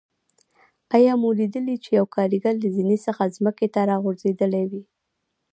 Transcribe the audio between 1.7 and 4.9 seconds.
چې یو کاریګر له زینې څخه ځمکې ته راغورځېدلی وي.